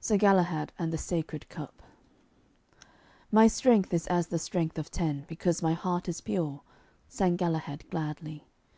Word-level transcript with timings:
SIR 0.00 0.16
GALAHAD 0.16 0.72
AND 0.78 0.90
THE 0.90 0.96
SACRED 0.96 1.50
CUP 1.50 1.82
'My 3.30 3.46
strength 3.46 3.92
is 3.92 4.06
as 4.06 4.28
the 4.28 4.38
strength 4.38 4.78
of 4.78 4.90
ten, 4.90 5.26
Because 5.28 5.60
my 5.62 5.74
heart 5.74 6.08
is 6.08 6.22
pure,' 6.22 6.62
sang 7.08 7.36
Galahad 7.36 7.84
gladly. 7.90 8.46